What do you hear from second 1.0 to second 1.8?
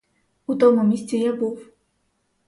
я був.